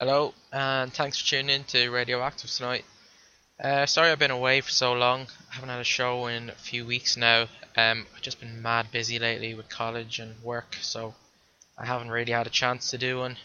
Hello, 0.00 0.32
and 0.52 0.94
thanks 0.94 1.20
for 1.20 1.26
tuning 1.26 1.56
in 1.56 1.64
to 1.64 1.90
Radioactive 1.90 2.48
tonight. 2.48 2.84
Uh, 3.58 3.84
sorry 3.84 4.12
I've 4.12 4.18
been 4.20 4.30
away 4.30 4.60
for 4.60 4.70
so 4.70 4.92
long. 4.92 5.26
I 5.50 5.54
haven't 5.56 5.70
had 5.70 5.80
a 5.80 5.84
show 5.84 6.28
in 6.28 6.50
a 6.50 6.54
few 6.54 6.86
weeks 6.86 7.16
now. 7.16 7.48
Um, 7.76 8.06
I've 8.14 8.22
just 8.22 8.38
been 8.38 8.62
mad 8.62 8.92
busy 8.92 9.18
lately 9.18 9.54
with 9.54 9.68
college 9.68 10.20
and 10.20 10.40
work, 10.44 10.76
so 10.80 11.16
I 11.76 11.84
haven't 11.84 12.12
really 12.12 12.30
had 12.30 12.46
a 12.46 12.50
chance 12.50 12.90
to 12.90 12.98
do 12.98 13.18
one. 13.18 13.38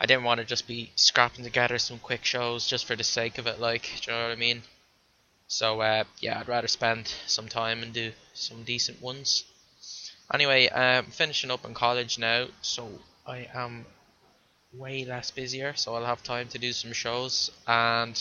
I 0.00 0.06
didn't 0.06 0.24
want 0.24 0.40
to 0.40 0.44
just 0.44 0.66
be 0.66 0.90
scrapping 0.96 1.44
together 1.44 1.78
some 1.78 2.00
quick 2.00 2.24
shows 2.24 2.66
just 2.66 2.84
for 2.84 2.96
the 2.96 3.04
sake 3.04 3.38
of 3.38 3.46
it, 3.46 3.60
like, 3.60 3.82
do 4.00 4.10
you 4.10 4.16
know 4.18 4.24
what 4.24 4.32
I 4.32 4.40
mean? 4.40 4.62
So, 5.46 5.82
uh, 5.82 6.02
yeah, 6.18 6.40
I'd 6.40 6.48
rather 6.48 6.66
spend 6.66 7.14
some 7.28 7.46
time 7.46 7.80
and 7.84 7.92
do 7.92 8.10
some 8.34 8.64
decent 8.64 9.00
ones. 9.00 9.44
Anyway, 10.34 10.68
I'm 10.68 11.04
finishing 11.04 11.52
up 11.52 11.64
in 11.64 11.74
college 11.74 12.18
now, 12.18 12.48
so 12.60 12.88
I 13.24 13.48
am 13.54 13.86
way 14.76 15.04
less 15.04 15.30
busier, 15.30 15.74
so 15.74 15.94
I'll 15.94 16.04
have 16.04 16.22
time 16.22 16.48
to 16.48 16.58
do 16.58 16.72
some 16.72 16.92
shows. 16.92 17.50
And 17.66 18.18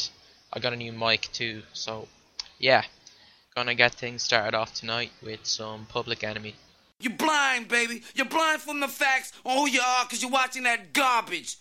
I 0.53 0.59
got 0.59 0.73
a 0.73 0.75
new 0.75 0.91
mic 0.91 1.29
too, 1.33 1.63
so 1.73 2.07
yeah, 2.59 2.83
gonna 3.55 3.75
get 3.75 3.93
things 3.93 4.23
started 4.23 4.55
off 4.55 4.73
tonight 4.73 5.11
with 5.23 5.45
some 5.45 5.85
Public 5.85 6.23
Enemy. 6.23 6.55
You're 6.99 7.13
blind, 7.13 7.67
baby. 7.67 8.03
You're 8.13 8.27
blind 8.27 8.61
from 8.61 8.79
the 8.79 8.87
facts 8.87 9.33
on 9.43 9.57
who 9.57 9.67
you 9.67 9.81
are 9.81 10.05
because 10.05 10.21
you're 10.21 10.31
watching 10.31 10.63
that 10.63 10.93
garbage. 10.93 11.57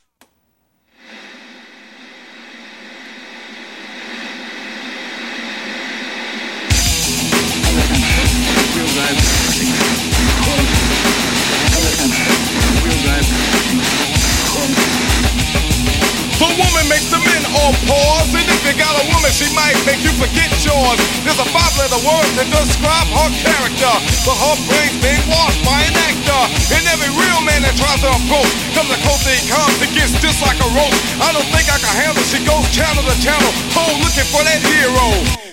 The 16.41 16.49
woman 16.57 16.85
makes 16.89 17.13
the 17.13 17.21
men 17.21 17.45
all 17.53 17.77
pause, 17.85 18.33
and 18.33 18.49
if 18.49 18.65
you 18.65 18.73
got 18.81 18.97
a 18.97 19.05
woman, 19.13 19.29
she 19.29 19.45
might 19.53 19.77
make 19.85 20.01
you 20.01 20.09
forget 20.17 20.49
yours. 20.65 20.97
There's 21.21 21.37
a 21.37 21.45
five-letter 21.53 22.01
word 22.01 22.29
that 22.41 22.49
describe 22.49 23.09
her 23.13 23.29
character, 23.45 23.93
but 24.25 24.37
her 24.41 24.57
brain's 24.65 24.97
being 25.05 25.21
washed 25.29 25.61
by 25.69 25.85
an 25.85 25.93
actor. 26.09 26.43
And 26.73 26.81
every 26.89 27.13
real 27.13 27.45
man 27.45 27.61
that 27.69 27.77
tries 27.77 28.01
to 28.01 28.09
approach 28.09 28.53
comes 28.73 28.89
the 28.89 28.97
closer 29.05 29.37
he 29.37 29.45
comes, 29.53 29.85
it 29.85 29.93
gets 29.93 30.17
just 30.25 30.41
like 30.41 30.57
a 30.65 30.71
rope. 30.73 30.97
I 31.21 31.29
don't 31.37 31.49
think 31.53 31.69
I 31.69 31.77
can 31.77 31.93
handle. 32.09 32.25
She 32.25 32.41
goes 32.41 32.65
channel 32.73 33.05
to 33.05 33.17
channel, 33.21 33.53
cold 33.77 34.01
looking 34.01 34.29
for 34.33 34.41
that 34.41 34.65
hero. 34.65 35.50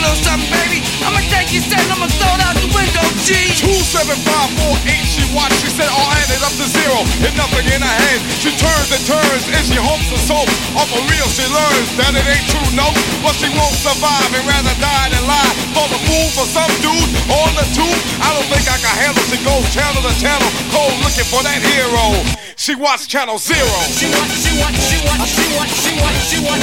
little 0.00 0.20
something, 0.24 0.48
baby. 0.50 0.80
I'ma 1.04 1.20
take 1.28 1.52
your 1.52 1.64
set 1.64 1.84
I'ma 1.92 2.08
throw 2.16 2.32
it 2.36 2.42
out 2.44 2.56
the 2.56 2.68
window, 2.72 3.04
G. 3.24 3.36
Two 3.56 3.76
seven 3.84 4.16
five 4.24 4.48
four 4.56 4.74
eight. 4.88 5.04
She 5.04 5.24
watched. 5.36 5.60
She 5.60 5.70
said, 5.70 5.88
"All 5.92 6.10
added 6.16 6.40
up 6.40 6.54
to 6.56 6.66
zero, 6.66 7.04
and 7.24 7.32
nothing 7.36 7.66
in 7.68 7.80
her 7.80 7.96
head." 8.08 8.20
She 8.40 8.50
turns 8.56 8.88
and 8.90 9.02
turns, 9.04 9.44
and 9.52 9.62
she 9.64 9.76
hopes 9.76 10.08
and 10.08 10.22
so 10.24 10.40
off 10.78 10.90
a 10.90 11.00
real. 11.12 11.28
She 11.28 11.44
learns 11.46 11.88
that 12.00 12.16
it 12.16 12.24
ain't 12.24 12.46
true, 12.48 12.70
no. 12.72 12.88
But 13.20 13.36
she 13.36 13.48
won't 13.52 13.76
survive 13.76 14.30
and 14.32 14.44
rather 14.48 14.74
die 14.80 15.08
than 15.12 15.24
lie. 15.28 15.52
For 15.76 15.86
the 15.92 16.00
fool, 16.08 16.28
for 16.34 16.46
some 16.48 16.72
dude 16.80 17.10
on 17.28 17.50
the 17.54 17.66
tube, 17.76 18.00
I 18.24 18.32
don't 18.32 18.48
think 18.48 18.64
I 18.66 18.78
can 18.80 18.94
handle. 19.04 19.24
She 19.28 19.38
goes 19.44 19.64
channel 19.70 20.00
to 20.02 20.14
channel, 20.16 20.50
cold 20.72 20.96
looking 21.04 21.28
for 21.28 21.42
that 21.44 21.60
hero. 21.60 22.49
She 22.60 22.74
watched 22.74 23.08
Channel 23.08 23.38
Zero. 23.38 23.56
She 23.88 24.04
she 24.04 24.36
she 24.36 24.52
she 24.52 25.00
she 25.00 25.00
she 25.00 25.56
she 25.56 25.64
she 25.64 25.64
she 25.64 25.72
she 25.72 25.96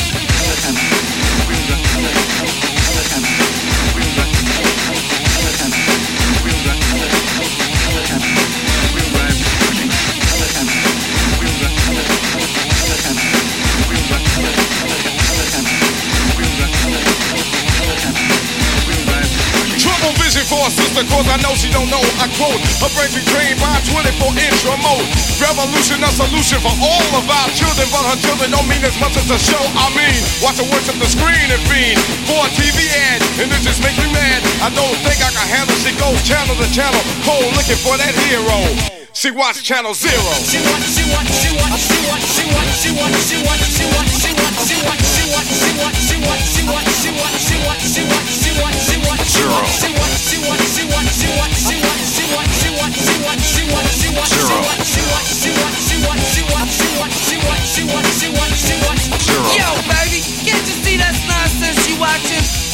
Trouble 19.96 20.20
vision 20.20 20.44
for 20.52 20.60
a 20.60 20.68
sister, 20.68 21.08
cause 21.08 21.24
I 21.32 21.40
know 21.40 21.56
she 21.56 21.72
don't 21.72 21.88
know. 21.88 22.04
I 22.20 22.28
quote, 22.36 22.60
her 22.84 22.92
brain 23.00 23.08
be 23.16 23.24
trained 23.32 23.56
by 23.64 23.80
24 23.88 24.28
inch 24.44 24.60
remote. 24.68 25.08
Revolution, 25.40 26.04
a 26.04 26.12
solution 26.12 26.60
for 26.60 26.76
all 26.84 27.08
of 27.16 27.24
our 27.24 27.48
children, 27.56 27.88
but 27.96 28.04
her 28.12 28.20
children 28.20 28.52
don't 28.52 28.68
mean 28.68 28.84
as 28.84 28.92
much 29.00 29.16
as 29.16 29.24
the 29.32 29.40
show. 29.40 29.64
I 29.80 29.88
mean, 29.96 30.20
watch 30.44 30.60
her 30.60 30.68
worship 30.68 31.00
the 31.00 31.08
screen 31.08 31.48
and 31.48 31.64
fiend 31.72 31.96
for 32.28 32.44
a 32.44 32.50
TV 32.60 32.92
ad, 33.08 33.24
and 33.40 33.48
it 33.48 33.62
just 33.64 33.80
makes 33.80 33.96
me 33.96 34.12
mad. 34.12 34.44
I 34.60 34.68
don't 34.76 35.00
think 35.00 35.16
I 35.24 35.32
can 35.32 35.48
handle. 35.48 35.80
She 35.80 35.96
goes 35.96 36.20
channel 36.28 36.60
to 36.60 36.68
channel, 36.76 37.00
cold 37.24 37.56
looking 37.56 37.80
for 37.80 37.96
that 37.96 38.12
hero. 38.28 38.68
She 39.16 39.32
watch 39.32 39.64
Channel 39.64 39.96
Zero. 39.96 40.12
She 40.44 40.60
want, 40.60 40.84
she 40.92 41.08
want, 41.08 41.24
she 41.32 41.56
want, 41.56 41.72
she 41.80 41.96
want, 42.04 42.20
she 42.20 42.44
want, 42.52 42.68
she 42.76 42.92
want, 42.92 43.16
she 43.16 43.40
want, 43.40 43.56
she 43.64 43.80
want, 43.80 44.12
she 44.12 44.28
want, 44.36 44.36
she 44.36 44.36
want, 44.36 44.60
she 44.60 44.76
want, 44.76 45.00
she 45.08 45.24
want, 45.32 45.48
she 45.56 45.72
want, 45.80 45.96
she 45.96 46.20
want, 46.20 46.44
she 46.44 46.62
want, 46.68 46.68
she 46.68 46.68
want, 46.68 46.84
she 47.00 47.16
want, 47.16 47.40
she 47.40 47.56
want, 47.64 47.80
she 47.80 48.04
want, 48.04 48.28
she 48.28 48.52
want, 48.60 48.75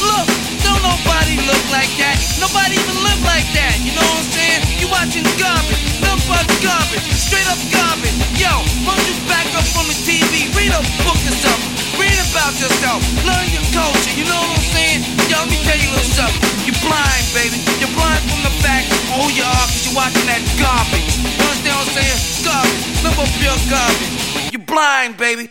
Look, 0.02 0.28
don't 0.62 0.82
nobody 0.82 1.36
look 1.46 1.64
like 1.70 1.90
that. 1.98 2.18
Nobody 2.40 2.74
even 2.76 2.98
live 3.02 3.22
like 3.24 3.46
that. 3.54 3.78
You 3.84 3.92
know 3.94 4.02
what 4.02 4.18
I'm 4.18 4.30
saying? 4.30 4.61
Watching 5.02 5.26
garbage, 5.34 5.82
nothing 5.98 6.30
but 6.30 6.46
garbage, 6.62 7.02
straight 7.10 7.42
up 7.50 7.58
garbage. 7.74 8.14
Yo, 8.38 8.54
don't 8.86 9.02
you 9.02 9.18
back 9.26 9.50
up 9.58 9.66
from 9.74 9.90
the 9.90 9.98
TV? 9.98 10.46
Read 10.54 10.70
a 10.70 10.78
book 11.02 11.18
or 11.26 11.34
something. 11.42 11.98
Read 11.98 12.14
about 12.30 12.54
yourself. 12.54 13.02
Learn 13.26 13.50
your 13.50 13.66
culture. 13.74 14.14
You 14.14 14.22
know 14.30 14.38
what 14.38 14.62
I'm 14.62 14.70
saying? 14.70 15.02
Yo, 15.26 15.42
let 15.42 15.50
me 15.50 15.58
tell 15.66 15.74
you 15.74 15.90
a 15.90 15.98
little 15.98 16.06
something. 16.06 16.38
You're 16.70 16.78
blind, 16.86 17.26
baby. 17.34 17.58
You're 17.82 17.90
blind 17.98 18.22
from 18.30 18.46
the 18.46 18.54
fact 18.62 18.94
of 18.94 19.02
who 19.18 19.26
you 19.34 19.42
are 19.42 19.66
because 19.66 19.90
you're 19.90 19.98
watching 19.98 20.26
that 20.30 20.42
garbage. 20.62 21.18
You 21.18 21.50
understand 21.50 21.82
what 21.82 21.90
I'm 21.90 21.98
saying? 21.98 22.18
Garbage. 22.46 22.82
Number 23.02 23.26
pure 23.42 23.58
garbage. 23.66 24.54
You're 24.54 24.66
blind, 24.70 25.18
baby. 25.18 25.50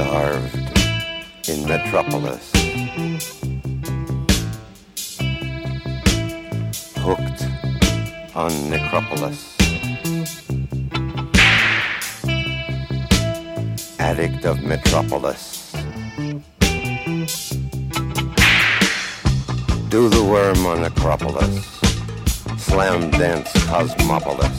starved 0.00 0.78
in 1.46 1.68
Metropolis. 1.68 2.50
Hooked 7.04 7.42
on 8.34 8.70
Necropolis. 8.70 9.56
Addict 13.98 14.44
of 14.46 14.62
Metropolis. 14.62 15.72
Do 19.90 20.08
the 20.08 20.24
worm 20.24 20.64
on 20.64 20.84
Acropolis. 20.84 21.66
Slam 22.56 23.10
dance 23.10 23.52
Cosmopolis. 23.66 24.56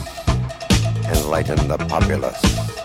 Enlighten 1.08 1.66
the 1.66 1.78
populace. 1.88 2.81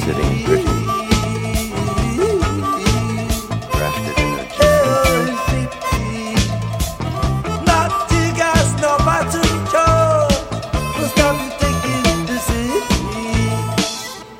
sitting 0.00 0.44
pretty. 0.44 0.64
Crafted. 3.74 4.16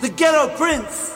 The 0.01 0.09
ghetto 0.09 0.49
prince 0.57 1.15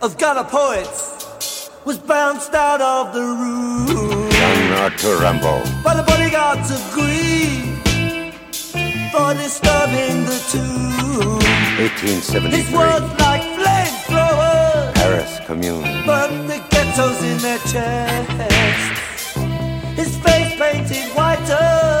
of 0.00 0.16
Ghana 0.16 0.44
poets 0.44 1.70
was 1.84 1.98
bounced 1.98 2.54
out 2.54 2.80
of 2.80 3.12
the 3.12 3.20
room. 3.20 4.30
Ghana 4.30 4.96
to 4.96 5.06
Rimbaud. 5.22 5.84
By 5.84 5.94
the 5.94 6.02
bodyguards 6.02 6.70
of 6.70 6.80
greed 6.92 8.32
for 9.12 9.34
disturbing 9.34 10.24
the 10.24 10.38
tomb. 10.50 10.94
1873 11.76 13.33
commune. 15.44 15.82
But 16.06 16.28
the 16.46 16.58
ghetto's 16.70 17.22
in 17.22 17.38
their 17.38 17.58
chests. 17.70 19.36
His 19.96 20.16
face 20.18 20.54
painted 20.58 21.06
whiter 21.14 22.00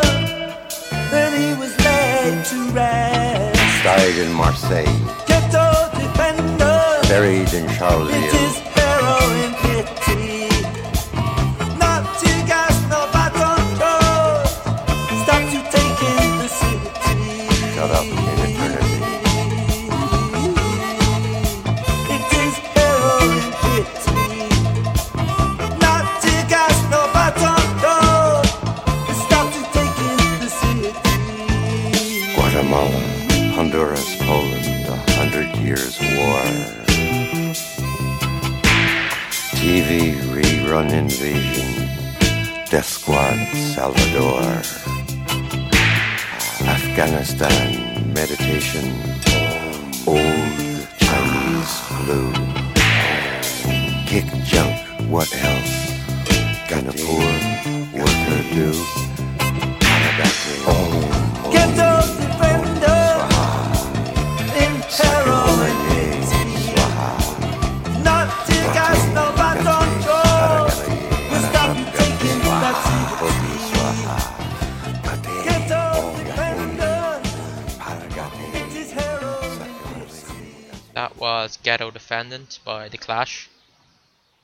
than 1.10 1.30
he 1.40 1.58
was 1.60 1.72
laid 1.84 2.44
to 2.46 2.70
rest. 2.72 3.84
Died 3.84 4.16
in 4.16 4.32
Marseille. 4.32 4.98
Ghetto 5.26 5.90
defender. 5.98 6.80
Buried 7.08 7.52
in 7.52 7.68
Charleville. 7.76 8.14
It 8.14 8.34
is 8.34 8.58
harrowing. 8.74 9.63
That 80.94 81.16
was 81.16 81.58
Ghetto 81.64 81.90
Defendant 81.90 82.60
by 82.64 82.88
The 82.88 82.96
Clash. 82.96 83.50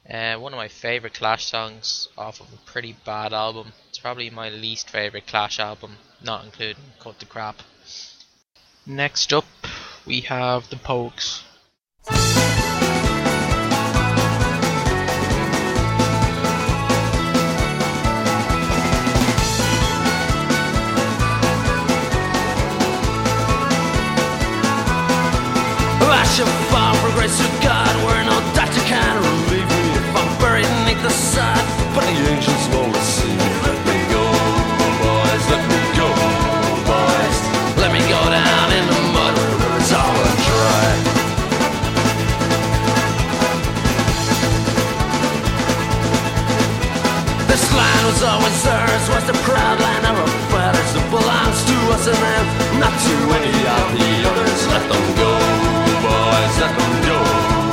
Uh, 0.09 0.35
one 0.35 0.53
of 0.53 0.57
my 0.57 0.67
favourite 0.67 1.15
Clash 1.15 1.45
songs 1.45 2.09
off 2.19 2.41
of 2.41 2.53
a 2.53 2.57
pretty 2.69 2.97
bad 3.05 3.33
album. 3.33 3.73
It's 3.89 4.01
probably 4.01 4.31
my 4.31 4.49
least 4.49 4.91
favourite 4.91 5.29
Clash 5.29 5.61
album, 5.61 5.99
not 6.21 6.45
including 6.45 6.83
Cut 6.99 7.21
the 7.21 7.27
Crap. 7.27 7.63
Next 8.85 9.33
up 9.33 9.45
we 10.11 10.21
have 10.23 10.69
the 10.71 10.77
Pogues. 10.77 11.45
Rush 26.03 26.41
of 26.41 26.49
far 26.71 26.93
progress 26.97 27.39
to 27.39 27.47
God, 27.63 27.95
where 28.05 28.25
no 28.25 28.41
doctor 28.57 28.81
can 28.81 29.15
relieve 29.23 29.69
me 29.71 29.95
if 29.95 30.17
I'm 30.17 30.41
buried 30.41 30.67
beneath 30.67 31.03
the 31.05 31.11
sod. 31.11 31.63
But 31.95 32.03
the 32.03 32.17
angels 32.35 32.60
line 47.81 48.05
was 48.07 48.23
always 48.23 48.67
ours, 48.67 49.05
was 49.09 49.25
the 49.31 49.37
proud 49.49 49.79
line 49.81 50.05
of 50.11 50.17
our 50.23 50.33
fathers. 50.53 50.91
that 50.95 51.07
belongs 51.17 51.61
to 51.71 51.77
us 51.95 52.05
and 52.13 52.21
them, 52.27 52.47
not 52.83 52.95
to 53.07 53.15
any 53.39 53.57
of 53.77 53.87
the 53.97 54.11
others. 54.31 54.61
Let 54.73 54.85
them 54.91 55.07
go, 55.23 55.33
boys, 56.05 56.55
let 56.63 56.73
them 56.79 56.93
go. 57.09 57.70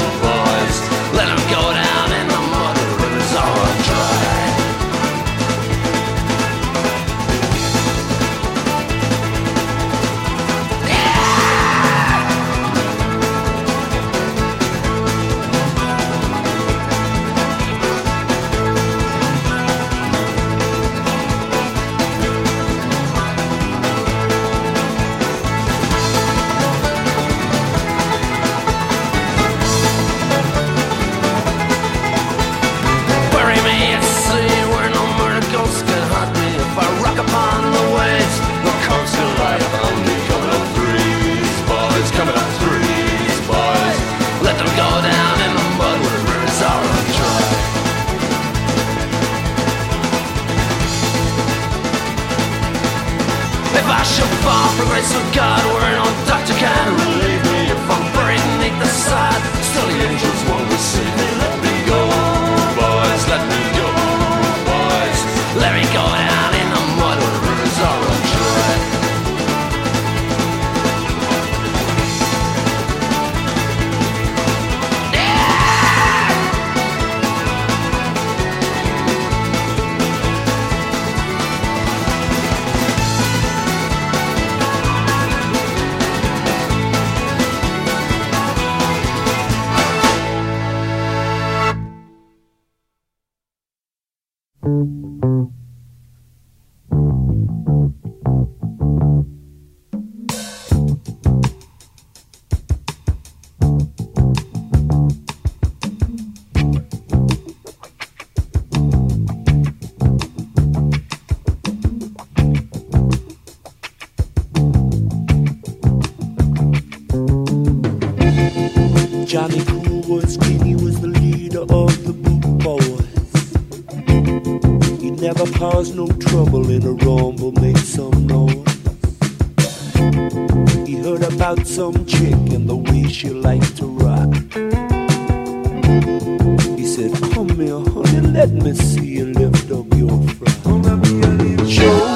He 136.76 136.86
said, 136.86 137.14
Come 137.34 137.50
here, 137.60 137.80
honey, 137.80 138.22
let 138.22 138.52
me 138.52 138.74
see 138.74 139.06
you 139.06 139.26
lift 139.26 139.72
up 139.72 139.86
your 139.96 140.22
frown. 140.30 142.07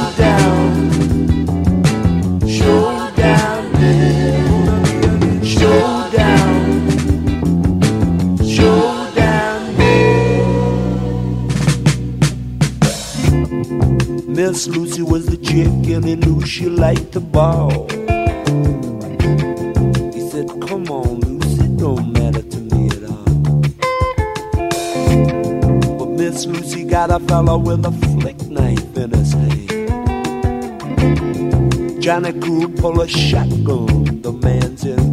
gonna 32.12 32.34
cool, 32.42 32.68
pull 32.68 33.00
a 33.00 33.08
shackle 33.08 33.86
the 33.86 34.34
man's 34.34 34.84
in 34.84 35.11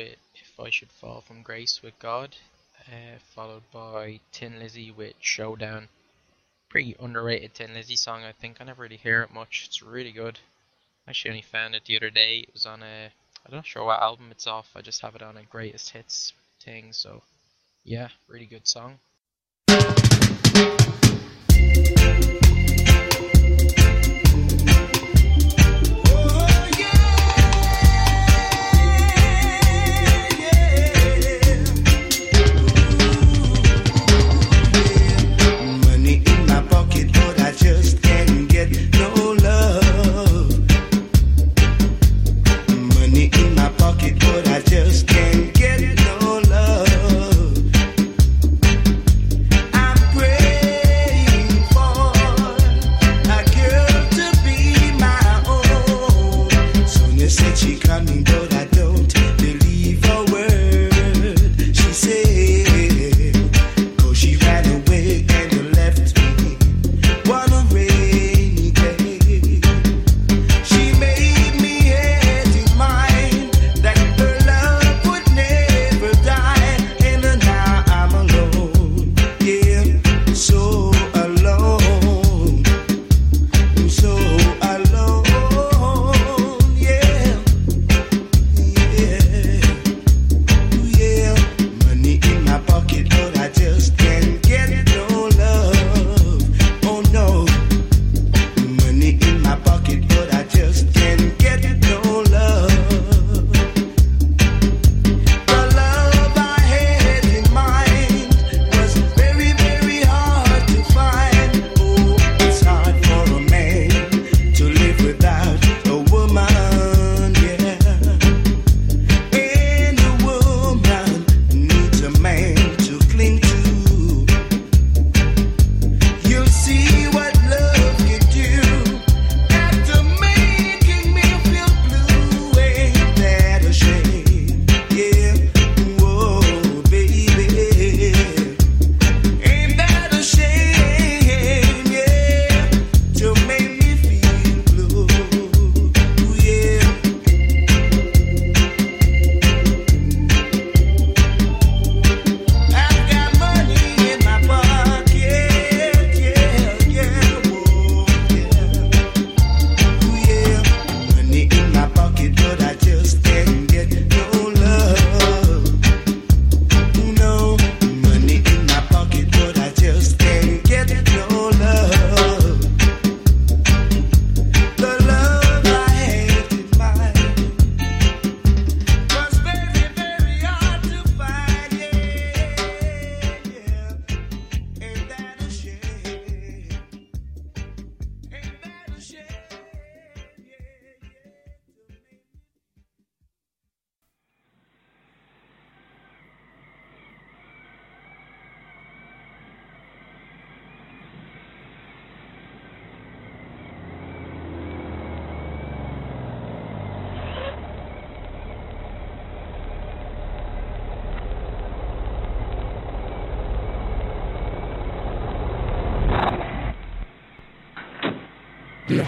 with 0.00 0.16
If 0.34 0.58
I 0.58 0.70
Should 0.70 0.92
Fall 0.92 1.20
from 1.20 1.42
Grace 1.42 1.82
with 1.82 1.98
God, 1.98 2.34
uh, 2.88 3.18
followed 3.34 3.64
by 3.70 4.20
Thin 4.32 4.58
Lizzy 4.58 4.90
with 4.90 5.12
Showdown. 5.20 5.88
Pretty 6.70 6.96
underrated 6.98 7.52
Thin 7.52 7.74
Lizzy 7.74 7.96
song, 7.96 8.24
I 8.24 8.32
think. 8.32 8.56
I 8.60 8.64
never 8.64 8.82
really 8.82 8.96
hear 8.96 9.20
it 9.20 9.30
much. 9.30 9.64
It's 9.66 9.82
really 9.82 10.12
good. 10.12 10.38
I 11.06 11.10
actually, 11.10 11.32
only 11.32 11.42
found 11.42 11.74
it 11.74 11.84
the 11.84 11.98
other 11.98 12.08
day. 12.08 12.38
It 12.38 12.54
was 12.54 12.64
on 12.64 12.82
a. 12.82 13.10
I'm 13.44 13.54
not 13.54 13.66
sure 13.66 13.84
what 13.84 14.00
album 14.00 14.28
it's 14.30 14.46
off. 14.46 14.70
I 14.74 14.80
just 14.80 15.02
have 15.02 15.14
it 15.14 15.22
on 15.22 15.36
a 15.36 15.42
greatest 15.42 15.90
hits 15.90 16.32
thing. 16.62 16.94
So, 16.94 17.22
yeah, 17.84 18.08
really 18.26 18.46
good 18.46 18.66
song. 18.66 19.00
Get 38.68 38.99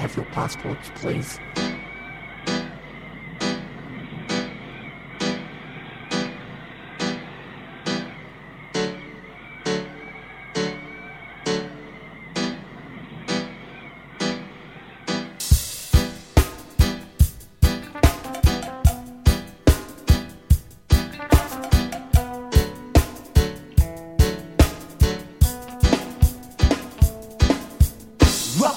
have 0.03 0.17
your 0.17 0.27
passports, 0.27 0.91
please? 0.97 1.39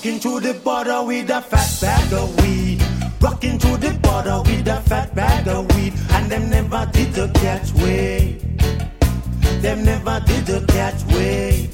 Rocking 0.05 0.19
to 0.19 0.39
the 0.39 0.53
border 0.53 1.03
with 1.03 1.31
a 1.31 1.41
fat 1.41 1.79
bag 1.81 2.13
of 2.13 2.39
weed. 2.39 2.79
Rocking 3.19 3.57
to 3.57 3.75
the 3.75 3.91
border 4.03 4.39
with 4.45 4.67
a 4.67 4.79
fat 4.81 5.15
bag 5.15 5.47
of 5.47 5.65
weed. 5.75 5.93
And 6.11 6.29
them 6.29 6.47
never 6.47 6.87
did 6.93 7.11
the 7.13 7.27
catch 7.33 7.73
way. 7.73 8.37
Them 9.63 9.83
never 9.83 10.21
did 10.27 10.45
the 10.45 10.63
catch 10.67 11.01
way. 11.05 11.71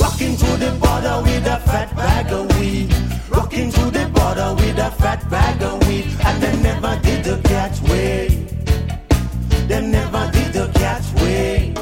Rocking 0.00 0.36
to 0.36 0.50
the 0.56 0.76
border 0.82 1.22
with 1.22 1.46
a 1.46 1.60
fat 1.60 1.94
bag 1.94 2.32
of 2.32 2.58
weed. 2.58 2.92
Rocking 3.28 3.70
to 3.70 3.84
the 3.92 4.10
border 4.12 4.52
with 4.56 4.78
a 4.78 4.90
fat 4.90 5.30
bag 5.30 5.62
of 5.62 5.86
weed. 5.86 6.06
And 6.24 6.42
them 6.42 6.60
never 6.60 7.00
did 7.04 7.22
the 7.22 7.40
catch 7.48 7.80
way. 7.82 8.26
Them 9.68 9.92
never 9.92 10.28
did 10.32 10.52
the 10.52 10.68
catch 10.74 11.06
way. 11.22 11.79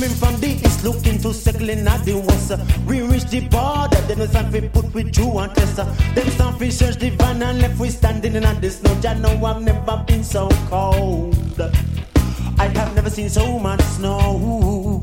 Coming 0.00 0.16
from 0.16 0.40
the 0.40 0.48
east, 0.48 0.82
looking 0.82 1.18
to 1.18 1.34
circling 1.34 1.86
at 1.86 2.02
the 2.06 2.14
west. 2.16 2.52
We 2.86 3.02
reach 3.02 3.24
the 3.24 3.40
border, 3.40 4.00
then 4.08 4.26
stand 4.28 4.50
we 4.50 4.66
put 4.66 4.94
with 4.94 5.14
you 5.18 5.38
and 5.38 5.54
test. 5.54 5.76
Them 5.76 6.30
stand 6.30 6.58
we 6.58 6.70
search 6.70 6.96
the 6.96 7.10
van 7.10 7.42
and 7.42 7.60
left 7.60 7.78
we 7.78 7.90
standing 7.90 8.34
in 8.34 8.60
the 8.62 8.70
snow. 8.70 8.98
I 9.04 9.12
know 9.18 9.44
I've 9.44 9.60
never 9.60 10.02
been 10.06 10.24
so 10.24 10.48
cold. 10.70 11.60
I 12.58 12.68
have 12.68 12.94
never 12.94 13.10
seen 13.10 13.28
so 13.28 13.58
much 13.58 13.82
snow. 13.82 15.02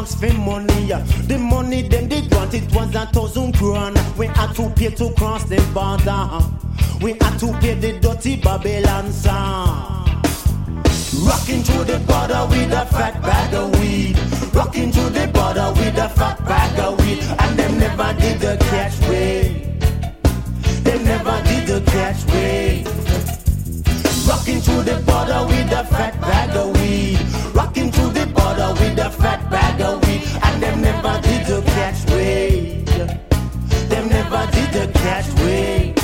arms 0.00 0.14
for 0.14 0.32
money. 0.38 0.86
The 1.26 1.38
money 1.38 1.82
them 1.82 2.08
they 2.08 2.22
grant 2.22 2.54
it 2.54 2.74
was 2.74 2.94
a 2.94 3.06
thousand 3.06 3.56
grand. 3.58 3.98
We 4.16 4.26
had 4.26 4.52
to 4.54 4.70
pay 4.70 4.90
to 4.90 5.12
cross 5.14 5.44
the 5.44 5.60
border. 5.74 6.22
We 7.04 7.12
had 7.12 7.38
to 7.40 7.52
pay 7.60 7.74
the 7.74 7.98
dirty 8.00 8.36
Babylon 8.36 9.12
sound. 9.12 10.08
Rocking 11.28 11.62
to 11.62 11.84
the 11.84 11.98
border 12.08 12.42
with 12.50 12.72
a 12.72 12.86
fat 12.86 13.20
bag 13.22 13.54
of 13.54 13.78
weed. 13.80 14.18
Rocking 14.54 14.90
to 14.90 15.02
the 15.10 15.26
border 15.34 15.72
with 15.76 15.98
a 15.98 16.08
fat 16.08 16.38
bag 16.46 16.78
of 16.80 16.98
weed. 17.00 17.22
And 17.38 17.58
them 17.58 17.78
never 17.78 18.20
did 18.20 18.40
the 18.40 18.56
catch 18.70 18.98
way. 19.08 19.78
They 20.84 21.02
never 21.04 21.36
did 21.48 21.66
the 21.66 21.80
catch 21.90 22.24
way. 22.26 22.84
Rocking 24.30 24.60
to 24.62 24.82
the 24.82 24.96
border 25.04 25.44
with 25.48 25.72
a 25.72 25.84
fat 25.90 26.20
bag 26.20 26.56
of 26.56 26.80
weed. 26.80 27.18
Rocking 27.52 27.90
to 27.90 28.02
the 28.16 28.26
border 28.26 28.70
with 28.80 28.96
a 28.98 29.10
fat 29.10 29.50
bag 29.50 29.80
of 29.80 30.00
weed. 30.06 30.22
And 30.44 30.62
them 30.62 30.80
never 30.80 31.20
did 31.20 31.46
the 31.46 31.60
catch 31.72 32.06
me. 32.10 32.84
Them 33.88 34.08
never 34.08 34.48
did 34.52 34.70
the 34.70 34.98
catch 35.00 35.26
me. 35.42 35.94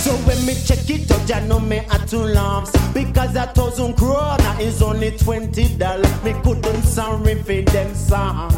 So 0.00 0.12
when 0.26 0.46
me 0.46 0.54
check 0.64 0.88
it 0.88 1.10
out, 1.10 1.30
I 1.30 1.46
know 1.46 1.60
me 1.60 1.78
at 1.80 2.08
two 2.08 2.22
lamps. 2.22 2.72
Because 2.94 3.36
a 3.36 3.48
thousand 3.48 3.96
krona 3.96 4.58
is 4.58 4.80
only 4.80 5.10
twenty 5.18 5.76
dollars. 5.76 6.24
Me 6.24 6.32
couldn't 6.42 6.82
sound 6.84 7.26
riffy 7.26 7.68
them 7.70 7.94
song. 7.94 8.50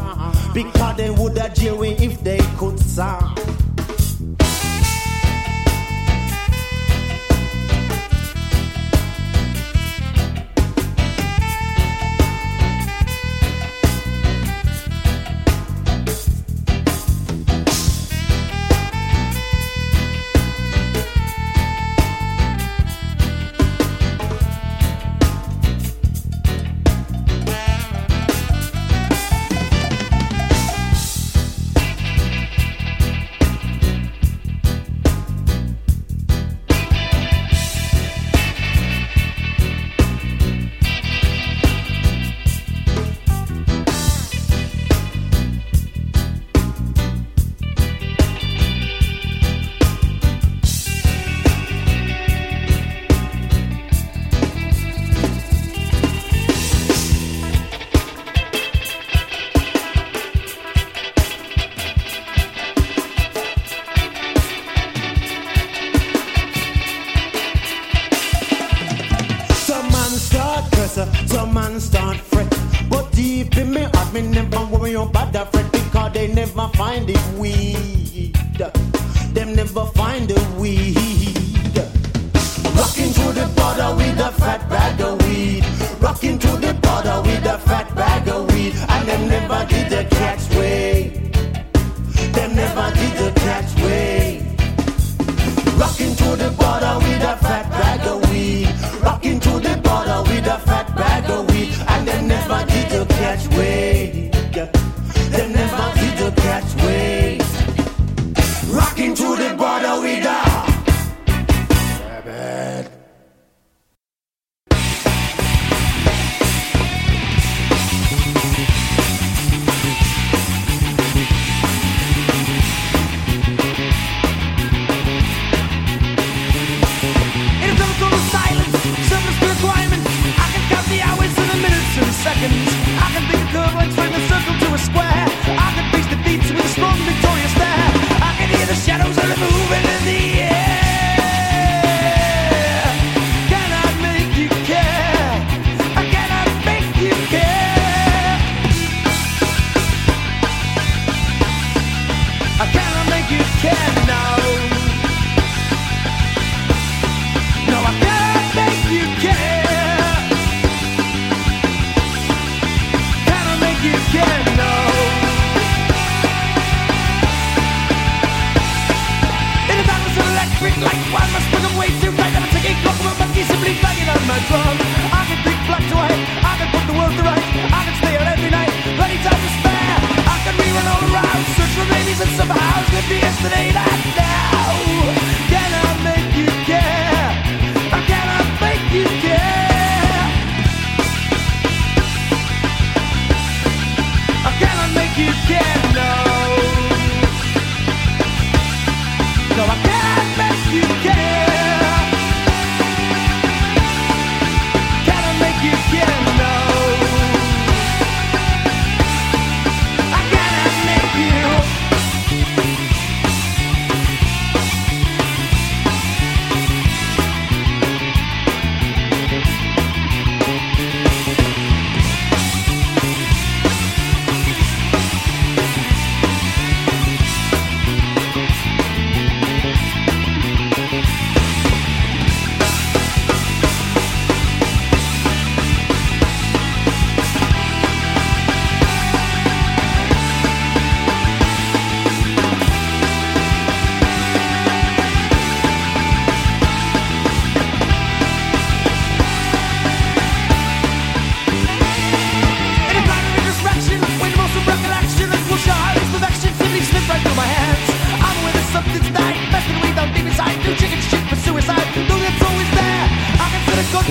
Because 0.54 0.96
they 0.96 1.10
would 1.10 1.36
have 1.36 1.52
jail 1.54 1.82
if 1.82 2.22
they 2.22 2.38
could 2.58 2.78
sound. 2.78 3.40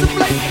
to 0.02 0.08
play. 0.08 0.51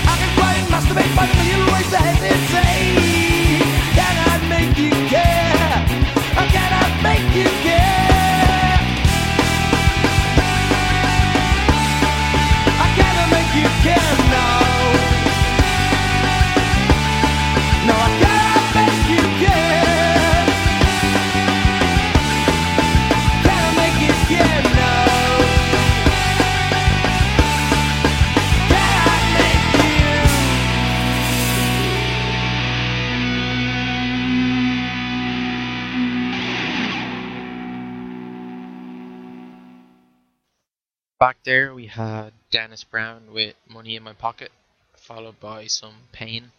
There 41.51 41.73
we 41.73 41.87
had 41.87 42.31
Dennis 42.49 42.85
Brown 42.85 43.33
with 43.33 43.55
Money 43.67 43.97
in 43.97 44.03
My 44.03 44.13
Pocket, 44.13 44.53
followed 44.95 45.37
by 45.41 45.67
some 45.67 45.95
Pain. 46.13 46.53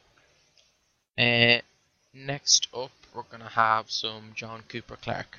Uh, 1.16 1.62
next 2.12 2.68
up, 2.76 2.90
we're 3.14 3.22
gonna 3.22 3.48
have 3.48 3.90
some 3.90 4.32
John 4.34 4.64
Cooper 4.68 4.96
Clarke. 4.96 5.38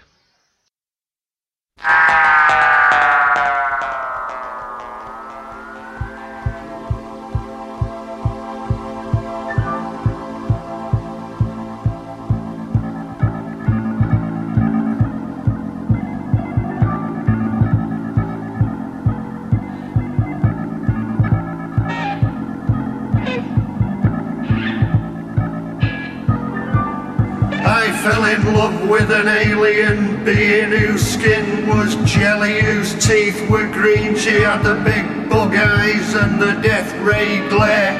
I 27.83 27.91
fell 28.01 28.23
in 28.23 28.55
love 28.55 28.87
with 28.87 29.11
an 29.11 29.27
alien 29.27 30.23
being 30.23 30.71
whose 30.71 31.05
skin 31.05 31.67
was 31.67 31.95
jelly, 32.09 32.61
whose 32.61 32.93
teeth 33.05 33.49
were 33.49 33.67
green. 33.67 34.15
She 34.15 34.39
had 34.39 34.63
the 34.63 34.75
big 34.85 35.29
bug 35.29 35.53
eyes 35.53 36.13
and 36.13 36.41
the 36.41 36.53
death 36.61 36.95
ray 37.01 37.45
glare. 37.49 37.99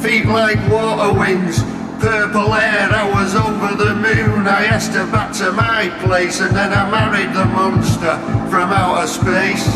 Feet 0.00 0.24
like 0.24 0.56
water 0.70 1.12
wings, 1.12 1.62
purple 2.00 2.52
hair. 2.52 2.88
I 2.90 3.04
was 3.12 3.34
over 3.34 3.74
the 3.76 3.94
moon. 3.96 4.48
I 4.48 4.64
asked 4.64 4.92
her 4.92 5.04
back 5.12 5.34
to 5.34 5.52
my 5.52 5.90
place, 6.02 6.40
and 6.40 6.56
then 6.56 6.72
I 6.72 6.90
married 6.90 7.34
the 7.34 7.44
monster 7.44 8.16
from 8.48 8.72
outer 8.72 9.06
space. 9.06 9.66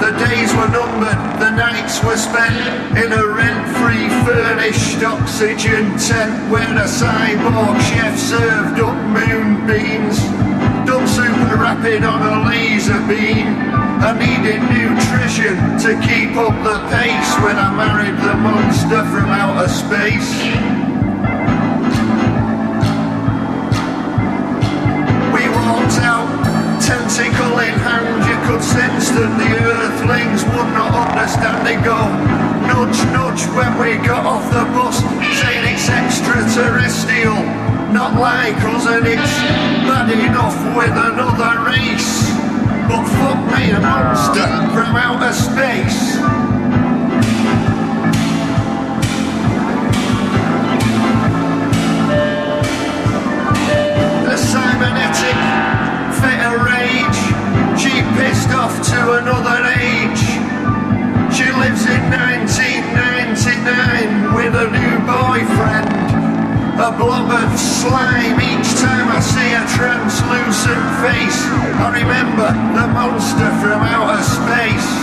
The 0.00 0.12
days 0.16 0.50
were 0.54 0.68
numbered, 0.68 1.31
nights 1.56 2.02
were 2.04 2.16
spent 2.16 2.56
in 2.96 3.12
a 3.12 3.26
rent-free 3.26 4.08
furnished 4.24 5.02
oxygen 5.02 5.96
tent 5.98 6.50
where 6.50 6.74
a 6.76 6.88
cyborg 6.88 7.78
chef 7.88 8.18
served 8.18 8.80
up 8.80 8.96
moonbeams. 9.12 10.18
Done 10.86 11.06
super 11.06 11.56
rapid 11.56 12.04
on 12.04 12.20
a 12.22 12.48
laser 12.48 13.00
beam. 13.06 13.54
I 14.02 14.18
needed 14.18 14.60
nutrition 14.66 15.54
to 15.84 15.94
keep 16.02 16.34
up 16.36 16.56
the 16.66 16.78
pace 16.90 17.32
when 17.38 17.56
I 17.56 17.70
married 17.70 18.18
the 18.18 18.34
monster 18.34 19.02
from 19.14 19.30
outer 19.30 19.68
space. 19.68 20.32
We 25.30 25.46
walked 25.54 26.02
out, 26.02 26.26
tentacle 26.82 27.58
in 27.62 27.78
hand. 27.78 28.26
You 28.26 28.36
could 28.48 28.64
sense 28.64 29.10
that 29.10 29.30
the 29.38 29.50
earthlings 29.70 30.42
would 30.50 30.70
not 30.74 30.81
understand 31.32 31.68
it. 31.68 31.84
Go 31.84 31.96
nudge, 32.68 32.98
nudge 33.12 33.44
when 33.56 33.72
we 33.78 33.96
got 34.06 34.26
off 34.26 34.44
the 34.52 34.64
bus, 34.72 34.98
saying 35.40 35.74
it's 35.74 35.88
extraterrestrial, 35.88 37.34
not 37.92 38.18
like 38.20 38.56
us, 38.64 38.86
and 38.86 39.06
it's 39.06 39.34
bad 39.88 40.10
enough 40.10 40.56
with 40.76 40.92
another 40.92 41.70
race. 41.70 42.28
But 42.88 43.04
fuck 43.18 43.40
me, 43.58 43.70
a 43.70 43.80
monster 43.80 44.46
from 44.74 44.96
outer 44.96 45.32
space. 45.32 46.51
Of 67.00 67.58
slime 67.58 68.38
each 68.40 68.74
time 68.78 69.08
I 69.08 69.18
see 69.20 69.54
a 69.54 69.64
translucent 69.74 70.84
face. 71.00 71.40
I 71.80 71.90
remember 72.00 72.52
the 72.76 72.86
monster 72.92 73.50
from 73.60 73.80
outer 73.80 74.22
space. 74.22 75.01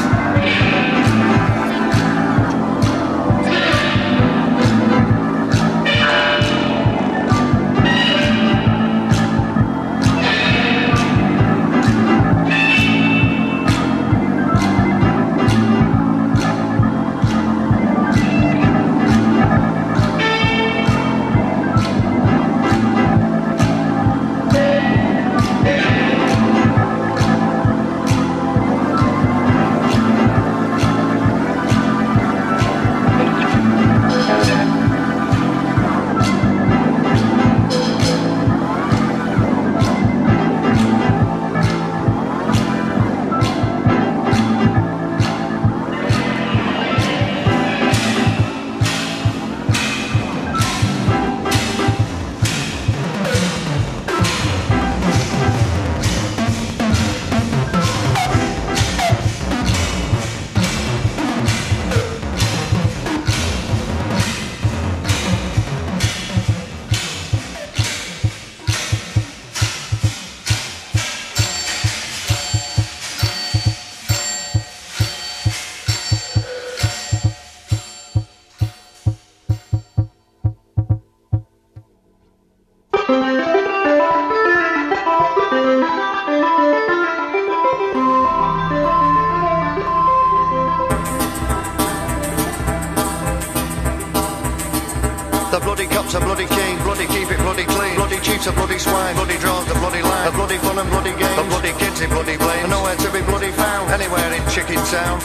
Clean. 98.41 98.55
Bloody 98.55 98.79
swine, 98.79 99.15
bloody 99.15 99.37
draws 99.37 99.65
the 99.67 99.75
bloody 99.75 100.01
line. 100.01 100.27
A 100.27 100.31
bloody 100.31 100.57
fun 100.57 100.77
and 100.79 100.89
bloody 100.89 101.11
games, 101.11 101.35
the 101.35 101.43
bloody 101.43 101.69
in 101.69 102.09
bloody 102.09 102.37
blame. 102.37 102.69
Nowhere 102.69 102.95
to 102.95 103.11
be 103.11 103.21
bloody 103.21 103.51
found, 103.51 103.91
anywhere 103.91 104.31
in 104.33 104.43
Chicken 104.49 104.79
Town. 104.87 105.19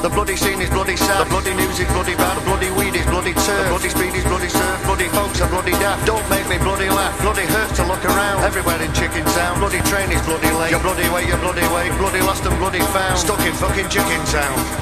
The 0.00 0.08
bloody 0.08 0.34
scene 0.34 0.62
is 0.62 0.70
bloody 0.70 0.96
sad, 0.96 1.26
the 1.26 1.28
bloody 1.28 1.52
news 1.52 1.78
is 1.78 1.86
bloody 1.92 2.16
bad, 2.16 2.32
the 2.32 2.44
bloody 2.48 2.70
weed 2.72 2.96
is 2.96 3.04
bloody 3.12 3.34
turf, 3.34 3.68
the 3.68 3.68
bloody 3.68 3.90
speed 3.90 4.14
is 4.16 4.24
bloody 4.24 4.48
surf, 4.48 4.80
bloody 4.86 5.08
folks 5.12 5.42
are 5.42 5.50
bloody 5.50 5.72
daft. 5.72 6.06
Don't 6.06 6.24
make 6.30 6.48
me 6.48 6.56
bloody 6.56 6.88
laugh, 6.88 7.12
bloody 7.20 7.44
hurts 7.44 7.76
to 7.76 7.84
look 7.84 8.02
around. 8.06 8.40
Everywhere 8.44 8.80
in 8.80 8.90
Chicken 8.94 9.24
Town, 9.36 9.60
bloody 9.60 9.80
train 9.92 10.10
is 10.10 10.22
bloody 10.24 10.50
late. 10.56 10.70
You're 10.70 10.80
bloody 10.80 11.04
way, 11.12 11.28
you're 11.28 11.42
bloody 11.44 11.68
way, 11.68 11.92
bloody 12.00 12.20
lost 12.24 12.46
and 12.46 12.56
bloody 12.56 12.80
found. 12.96 13.18
Stuck 13.18 13.40
in 13.44 13.52
fucking 13.52 13.90
Chicken 13.90 14.24
Town. 14.32 14.79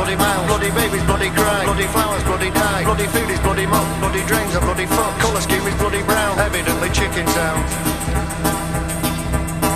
Bloody 0.00 0.16
mouths 0.16 0.46
bloody 0.48 0.70
babies 0.72 1.04
bloody 1.04 1.28
cry, 1.36 1.64
bloody 1.68 1.88
flowers 1.92 2.24
bloody 2.24 2.50
die, 2.50 2.84
bloody 2.84 3.06
food 3.12 3.28
is 3.28 3.40
bloody 3.40 3.66
muck, 3.66 3.84
bloody 4.00 4.24
drains 4.24 4.56
are 4.56 4.64
bloody 4.64 4.86
fuck, 4.86 5.12
colour 5.20 5.42
scheme 5.44 5.66
is 5.68 5.76
bloody 5.76 6.02
brown, 6.08 6.38
evidently 6.40 6.88
chicken 6.88 7.26
town. 7.36 7.60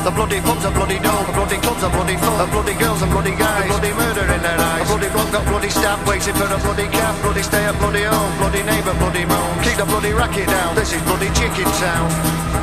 The 0.05 0.13
bloody 0.13 0.41
pubs 0.41 0.65
are 0.65 0.73
bloody 0.73 0.99
dull. 0.99 1.25
The 1.25 1.33
bloody 1.33 1.57
clubs 1.65 1.83
are 1.83 1.89
bloody 1.89 2.17
full. 2.21 2.37
The 2.37 2.45
bloody 2.53 2.75
girls 2.77 3.01
and 3.01 3.11
bloody 3.11 3.35
guys. 3.41 3.65
The 3.65 3.69
bloody 3.73 3.93
murder 3.97 4.21
in 4.21 4.43
their 4.45 4.61
eyes. 4.61 4.85
A 4.85 4.93
bloody 4.93 5.09
bloke 5.09 5.33
got 5.33 5.49
bloody 5.49 5.71
stabbed, 5.71 6.07
waiting 6.07 6.35
for 6.35 6.45
a 6.45 6.59
bloody 6.61 6.89
cab. 6.93 7.23
Bloody 7.23 7.41
stay 7.41 7.65
at 7.65 7.73
bloody 7.81 8.05
home. 8.05 8.37
Bloody 8.37 8.63
neighbour, 8.69 8.93
bloody 9.01 9.25
moan. 9.25 9.65
Keep 9.65 9.81
the 9.81 9.87
bloody 9.87 10.13
racket 10.13 10.47
down. 10.47 10.77
This 10.77 10.93
is 10.93 11.01
bloody 11.09 11.33
chicken 11.33 11.65
town. 11.81 12.54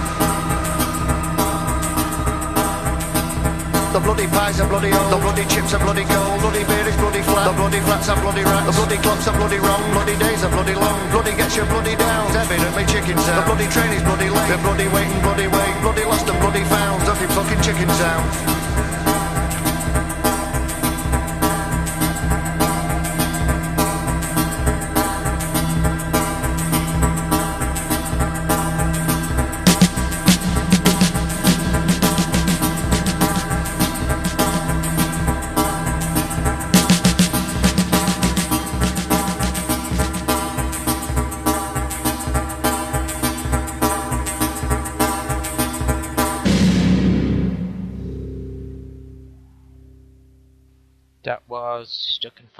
Bloody 4.01 4.27
pies 4.27 4.59
are 4.59 4.67
bloody 4.67 4.91
old. 4.91 5.11
The 5.11 5.17
bloody 5.17 5.45
chips 5.45 5.73
are 5.73 5.79
bloody 5.79 6.05
gold. 6.05 6.41
Bloody 6.41 6.63
beer 6.65 6.87
is 6.87 6.97
bloody 6.97 7.21
flat. 7.21 7.45
The 7.47 7.53
bloody 7.53 7.81
flats 7.81 8.09
are 8.09 8.19
bloody 8.21 8.43
rats. 8.43 8.65
The 8.67 8.73
bloody 8.73 8.97
clocks 9.01 9.27
are 9.27 9.37
bloody 9.37 9.59
wrong. 9.59 9.81
Bloody 9.93 10.17
days 10.17 10.43
are 10.43 10.51
bloody 10.51 10.75
long. 10.75 10.99
Bloody 11.11 11.33
gets 11.37 11.55
you 11.55 11.65
bloody 11.65 11.95
down. 11.95 12.25
Evidently 12.35 12.85
chicken 12.89 13.17
town. 13.17 13.37
The 13.37 13.43
bloody 13.47 13.67
train 13.69 13.91
is 13.93 14.03
bloody 14.03 14.29
late. 14.29 14.49
The 14.49 14.57
bloody 14.65 14.87
waiting, 14.89 15.21
bloody 15.21 15.47
wait. 15.47 15.73
Bloody 15.81 16.05
lost 16.05 16.27
and 16.27 16.39
bloody 16.41 16.63
found. 16.65 17.05
Ducky 17.05 17.27
fucking 17.31 17.61
chicken 17.61 17.89
town. 18.01 18.70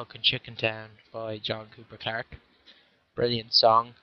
Fucking 0.02 0.24
Chicken 0.24 0.56
Town 0.56 0.90
by 1.14 1.38
John 1.38 1.68
Cooper 1.76 1.96
Clarke. 1.96 2.38
Brilliant 3.14 3.54
song. 3.54 3.94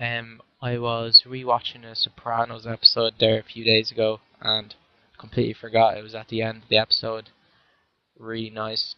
Um, 0.00 0.40
I 0.60 0.76
was 0.76 1.22
rewatching 1.24 1.84
a 1.84 1.94
Sopranos 1.94 2.66
episode 2.66 3.14
there 3.20 3.38
a 3.38 3.44
few 3.44 3.62
days 3.62 3.92
ago 3.92 4.18
and 4.40 4.74
completely 5.16 5.52
forgot 5.52 5.96
it 5.96 6.02
was 6.02 6.16
at 6.16 6.26
the 6.26 6.42
end 6.42 6.64
of 6.64 6.68
the 6.68 6.78
episode. 6.78 7.28
Really 8.18 8.50
nice. 8.50 8.96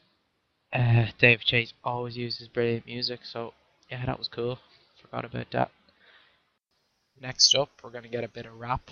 Uh, 0.72 1.08
Dave 1.18 1.40
Chase 1.40 1.74
always 1.84 2.16
uses 2.16 2.48
brilliant 2.48 2.86
music, 2.86 3.20
so 3.24 3.52
yeah, 3.90 4.06
that 4.06 4.18
was 4.18 4.28
cool. 4.28 4.58
Forgot 5.02 5.26
about 5.26 5.50
that. 5.52 5.70
Next 7.20 7.54
up, 7.54 7.68
we're 7.84 7.90
gonna 7.90 8.08
get 8.08 8.24
a 8.24 8.28
bit 8.28 8.46
of 8.46 8.58
rap. 8.58 8.90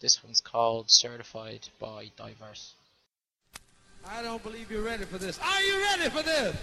This 0.00 0.22
one's 0.22 0.40
called 0.40 0.88
Certified 0.88 1.66
by 1.80 2.12
Diverse. 2.16 2.74
I 4.06 4.22
don't 4.22 4.42
believe 4.42 4.70
you're 4.70 4.84
ready 4.84 5.04
for 5.04 5.18
this. 5.18 5.40
Are 5.40 5.62
you 5.62 5.80
ready 5.80 6.08
for 6.08 6.22
this? 6.22 6.56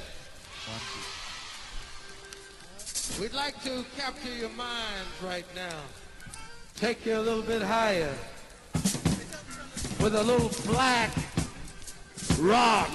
We'd 3.19 3.33
like 3.33 3.61
to 3.63 3.83
capture 3.97 4.33
your 4.33 4.49
minds 4.49 5.21
right 5.23 5.45
now. 5.53 5.79
Take 6.75 7.05
you 7.05 7.17
a 7.17 7.19
little 7.19 7.43
bit 7.43 7.61
higher. 7.61 8.13
With 10.01 10.15
a 10.15 10.23
little 10.23 10.49
black 10.71 11.11
rock. 12.39 12.89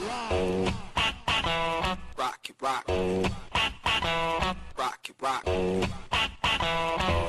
Rock 2.16 2.48
it, 2.48 2.56
rock. 2.60 2.88
Rock 4.78 5.08
it, 5.08 5.16
rock. 5.20 5.44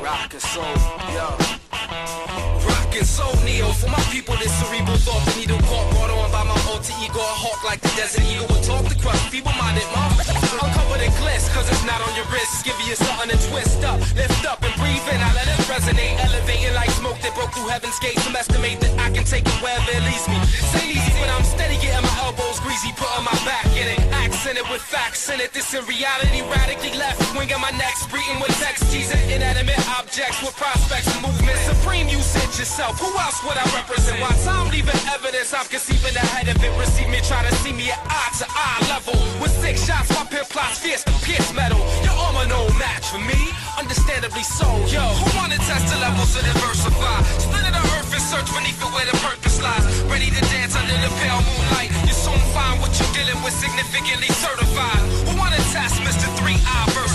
Rock 0.01 0.34
and 0.34 0.41
soul, 0.41 0.75
yo. 1.13 2.74
And 2.95 3.03
soul, 3.03 3.36
Neo. 3.43 3.75
For 3.75 3.91
my 3.91 3.99
people, 4.08 4.39
this 4.39 4.55
cerebral 4.55 4.95
thought, 5.03 5.19
the 5.27 5.36
needle 5.36 5.60
caught, 5.67 5.84
brought 5.91 6.15
on 6.15 6.31
by 6.31 6.47
my 6.47 6.55
alter 6.71 6.95
ego. 7.03 7.19
A 7.19 7.36
hawk 7.43 7.59
like 7.67 7.84
the 7.84 7.91
desert 7.99 8.24
eagle 8.24 8.47
will 8.47 8.63
talk 8.63 8.88
the 8.88 8.95
crust. 8.95 9.19
Feeble-minded 9.28 9.84
mom. 9.91 10.15
Uncover 10.15 11.03
the 11.03 11.11
gliss, 11.19 11.51
cause 11.51 11.67
it's 11.67 11.84
not 11.84 11.99
on 11.99 12.15
your 12.15 12.24
wrist. 12.32 12.63
Give 12.63 12.78
you 12.88 12.95
something 12.95 13.36
to 13.36 13.38
twist 13.51 13.84
up, 13.84 13.99
lift 14.15 14.47
up 14.47 14.63
and 14.63 14.72
breathe 14.80 15.03
in. 15.11 15.19
I 15.19 15.28
let 15.36 15.43
it 15.43 15.59
resonate, 15.67 16.15
elevating 16.24 16.72
like 16.72 16.88
smoke 16.95 17.19
that 17.19 17.36
broke 17.36 17.51
through 17.51 17.67
heaven's 17.67 17.99
gate. 17.99 18.15
Some 18.24 18.32
estimate 18.32 18.80
that 18.80 18.95
I 18.95 19.11
can 19.11 19.28
take 19.28 19.43
it 19.43 19.57
wherever 19.59 19.91
it 19.91 19.99
leads 20.07 20.24
me. 20.32 20.39
Ain't 20.80 20.95
easy, 20.95 21.11
when 21.19 21.28
I'm 21.28 21.43
steady 21.43 21.76
getting 21.84 21.99
my 21.99 22.15
elbows 22.24 22.63
greasy, 22.63 22.95
putting 22.95 23.28
my 23.28 23.36
back 23.43 23.67
in 23.76 23.91
it. 23.91 23.99
Accent 24.24 24.55
it 24.55 24.67
with 24.72 24.80
facts 24.80 25.28
in 25.28 25.43
it. 25.43 25.51
This 25.51 25.76
in 25.76 25.84
reality, 25.84 26.47
radically 26.47 26.95
left. 26.95 27.19
wing 27.36 27.51
Winging 27.51 27.59
my 27.59 27.76
neck, 27.76 27.91
breathing 28.07 28.39
with 28.39 28.55
text, 28.63 28.88
teasing 28.88 29.19
inanimate 29.28 29.84
objects 29.91 30.39
with 30.39 30.55
prospects 30.55 31.11
and 31.11 31.19
movements. 31.28 31.59
Supreme, 31.67 32.07
you 32.07 32.24
said 32.24 32.47
yourself. 32.86 32.99
Who 32.99 33.17
else 33.17 33.43
would 33.43 33.57
I 33.57 33.65
represent? 33.75 34.21
Why 34.21 34.31
time 34.43 34.69
leaving 34.71 34.99
evidence? 35.13 35.53
I'm 35.53 35.65
conceiving 35.65 36.15
ahead 36.15 36.47
of 36.49 36.61
it. 36.63 36.71
Receive 36.77 37.09
me, 37.09 37.19
try 37.21 37.41
to 37.43 37.53
see 37.63 37.73
me 37.73 37.89
at 37.91 37.99
eye 38.05 38.31
to 38.39 38.45
eye 38.49 38.81
level. 38.89 39.17
With 39.41 39.51
six 39.61 39.86
shots, 39.86 40.09
my 40.11 40.25
pit 40.25 40.47
plots 40.49 40.79
fierce 40.79 41.03
pierce 41.23 41.53
metal. 41.53 41.79
Your 42.03 42.13
armor 42.13 42.47
no 42.47 42.67
match 42.77 43.09
for 43.09 43.19
me. 43.19 43.49
Understandably 43.77 44.43
so, 44.43 44.67
yo. 44.88 45.01
Who 45.01 45.25
wanna 45.38 45.57
test 45.57 45.91
the 45.91 45.99
levels 45.99 46.33
to 46.36 46.41
diversify? 46.43 47.21
Split 47.41 47.65
of 47.65 47.73
the 47.73 47.83
earth 47.97 48.13
and 48.13 48.23
search 48.23 48.49
beneath 48.53 48.79
it 48.79 48.91
where 48.93 49.05
the 49.05 49.17
purpose 49.17 49.61
lies. 49.61 49.86
Ready 50.05 50.29
to 50.29 50.41
dance 50.53 50.75
under 50.75 50.97
the 51.05 51.11
pale 51.21 51.41
moonlight. 51.41 51.89
You 52.07 52.13
soon 52.13 52.39
find 52.53 52.79
what 52.81 52.93
you're 52.97 53.13
dealing 53.13 53.39
with 53.43 53.53
significantly 53.53 54.29
certified. 54.29 55.01
Who 55.27 55.38
wanna 55.38 55.61
test 55.73 55.95
Mr. 56.05 56.27
3I 56.38 56.81
versify? 56.93 57.05
Your 57.05 57.05
whole 57.05 57.05
notions 57.05 57.14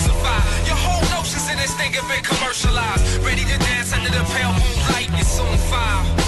this 1.61 1.75
thing 1.75 1.93
have 1.93 2.07
been 2.09 2.23
commercialized. 2.23 3.23
Ready 3.23 3.43
to 3.43 3.57
dance 3.59 3.93
under 3.93 4.09
the 4.09 4.23
pale 4.33 4.53
moonlight. 4.53 5.09
You 5.17 5.23
soon 5.23 5.57
find. 5.69 6.20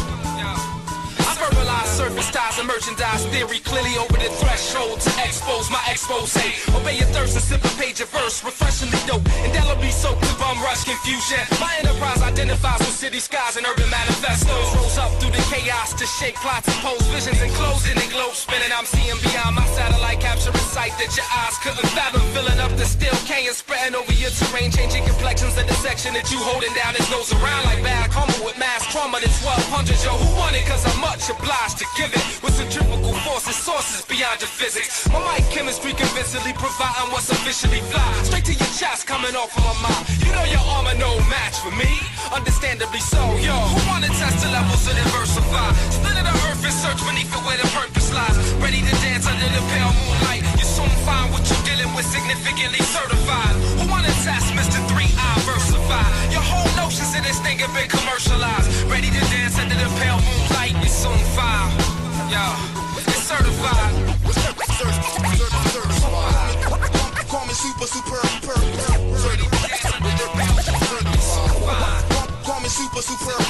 I 1.70 1.86
surface 1.86 2.30
ties 2.32 2.60
and 2.60 2.68
merchandise 2.68 3.26
theory 3.32 3.60
clearly 3.64 3.96
over 3.98 4.18
the 4.18 4.30
threshold 4.42 5.00
to 5.00 5.12
expose 5.24 5.70
my 5.72 5.80
expose. 5.88 6.36
Obey 6.76 6.98
your 6.98 7.08
thirst 7.16 7.36
and 7.40 7.46
sip 7.46 7.64
a 7.64 7.72
page 7.80 8.02
of 8.02 8.10
verse, 8.10 8.44
refreshingly 8.44 9.00
dope. 9.08 9.24
Indelibly 9.48 9.92
soaked 9.92 10.24
to 10.24 10.34
bum 10.36 10.60
rush 10.60 10.84
confusion. 10.84 11.40
My 11.64 11.72
enterprise 11.80 12.22
identifies 12.22 12.80
with 12.80 12.92
city 12.92 13.20
skies 13.20 13.56
and 13.56 13.66
urban 13.66 13.90
manifestos. 13.90 14.76
Rose 14.76 14.98
up 14.98 15.12
through 15.22 15.32
the 15.32 15.44
chaos 15.48 15.94
to 15.94 16.06
shake 16.20 16.36
plots 16.36 16.68
and 16.68 16.78
pose 16.84 17.06
visions 17.16 17.40
and 17.40 17.52
closing 17.54 17.96
and 17.96 18.12
globe 18.12 18.36
spinning. 18.36 18.72
I'm 18.76 18.86
seeing 18.86 19.16
beyond 19.24 19.56
my 19.56 19.66
satellite 19.72 20.20
capturing 20.20 20.68
sight 20.76 20.92
that 21.00 21.16
your 21.16 21.28
eyes 21.32 21.56
couldn't 21.64 21.88
fathom. 21.96 22.22
Filling 22.36 22.60
up 22.60 22.76
the 22.76 22.86
still 22.86 23.16
K 23.24 23.48
and 23.48 23.56
spreading 23.56 23.96
over 23.96 24.12
your 24.12 24.32
terrain, 24.36 24.72
changing 24.72 25.06
complexions 25.06 25.56
of 25.56 25.68
the 25.68 25.78
section 25.80 26.14
that 26.18 26.28
you 26.32 26.40
holding 26.44 26.74
down. 26.74 26.96
It 26.96 27.08
goes 27.08 27.32
around 27.32 27.64
like 27.66 27.80
bad 27.86 28.12
karma 28.12 28.36
with 28.44 28.58
mass 28.60 28.84
trauma. 28.92 29.20
The 29.24 29.32
1200s, 29.32 30.04
yo, 30.04 30.12
who 30.12 30.28
want 30.36 30.56
it? 30.56 30.66
Cause 30.66 30.84
I'm 30.84 31.00
much 31.00 31.30
obliged 31.30 31.53
to 31.54 31.86
give 31.96 32.10
it. 32.10 32.26
With 32.42 32.56
centrifugal 32.58 33.14
forces, 33.24 33.56
sources 33.56 34.02
beyond 34.06 34.42
your 34.42 34.50
physics. 34.50 35.08
My 35.14 35.22
mic 35.30 35.46
chemistry 35.54 35.94
convincingly 35.94 36.54
providing 36.54 37.14
what's 37.14 37.30
officially 37.30 37.80
fly. 37.94 38.10
Straight 38.24 38.46
to 38.50 38.54
your 38.54 38.74
chest, 38.74 39.06
coming 39.06 39.36
off 39.36 39.54
of 39.54 39.64
my 39.64 39.76
mind. 39.86 40.04
You 40.26 40.34
know 40.34 40.46
your 40.50 40.66
armor 40.74 40.98
no 40.98 41.14
match 41.30 41.58
for 41.62 41.72
me. 41.78 41.92
Understandably 42.34 43.00
so, 43.00 43.22
yo. 43.38 43.54
Who 43.54 43.80
wanna 43.88 44.10
test 44.10 44.44
the 44.44 44.50
levels 44.50 44.82
of 44.90 44.96
diversify? 44.98 45.70
Split 45.94 46.18
of 46.18 46.26
the 46.26 46.36
earth 46.50 46.64
and 46.66 46.74
search 46.74 47.02
beneath 47.06 47.30
it 47.30 47.44
where 47.46 47.58
the 47.62 47.70
purpose 47.72 48.10
lies. 48.12 48.36
Ready 48.58 48.82
to 48.82 48.94
dance 49.06 49.26
under 49.30 49.48
the 49.48 49.64
pale 49.72 49.94
moonlight. 49.94 50.44
You 50.58 50.66
soon 50.66 50.92
find 51.06 51.32
what 51.32 51.46
you're 51.48 51.64
dealing 51.70 51.94
with 51.94 52.08
significantly 52.10 52.82
certified. 52.82 53.56
Who 53.78 53.86
wanna 53.88 54.12
test 54.26 54.52
Mr. 54.58 54.82
3I 54.90 55.32
versify? 55.48 56.06
Your 56.34 56.44
whole 56.44 56.70
notions 56.76 57.14
of 57.14 57.22
this 57.24 57.40
thing 57.46 57.60
have 57.64 57.74
been 57.78 57.88
commercialized. 57.88 58.68
Ready 58.90 59.10
to 59.14 59.22
dance 59.32 59.56
under 59.62 59.78
the 59.78 59.90
pale 60.02 60.18
moonlight. 60.18 60.43
You 60.94 61.00
soon 61.00 61.18
find, 61.34 61.74
yo. 62.30 62.46
It's 63.02 63.26
certified. 63.26 63.94
Call 67.30 67.46
me 67.46 67.54
super, 67.56 67.88
super, 67.88 68.22
super. 68.22 68.62
Call 72.44 72.60
me 72.62 72.70
super, 72.70 73.02
super, 73.02 73.42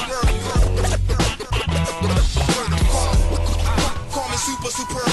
Call 4.10 4.28
me 4.30 4.36
super, 4.38 4.70
super, 4.70 5.04